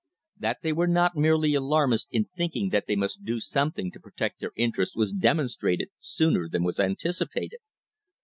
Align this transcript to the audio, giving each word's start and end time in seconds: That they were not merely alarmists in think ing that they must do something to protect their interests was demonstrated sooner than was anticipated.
That 0.39 0.63
they 0.63 0.73
were 0.73 0.87
not 0.87 1.15
merely 1.15 1.53
alarmists 1.53 2.07
in 2.09 2.25
think 2.35 2.55
ing 2.55 2.69
that 2.69 2.87
they 2.87 2.95
must 2.95 3.23
do 3.23 3.39
something 3.39 3.91
to 3.91 3.99
protect 3.99 4.39
their 4.39 4.51
interests 4.55 4.95
was 4.95 5.13
demonstrated 5.13 5.89
sooner 5.99 6.49
than 6.49 6.63
was 6.63 6.79
anticipated. 6.79 7.59